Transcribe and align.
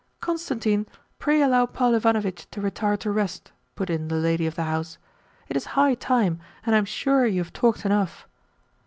"Constantine, 0.19 0.87
pray 1.19 1.43
allow 1.43 1.67
Paul 1.67 1.93
Ivanovitch 1.93 2.49
to 2.49 2.59
retire 2.59 2.97
to 2.97 3.11
rest," 3.11 3.51
put 3.75 3.87
in 3.87 4.07
the 4.07 4.15
lady 4.15 4.47
of 4.47 4.55
the 4.55 4.63
house. 4.63 4.97
"It 5.47 5.55
is 5.55 5.65
high 5.77 5.93
time, 5.93 6.39
and 6.65 6.73
I 6.73 6.79
am 6.79 6.85
sure 6.85 7.27
you 7.27 7.39
have 7.43 7.53
talked 7.53 7.85
enough." 7.85 8.27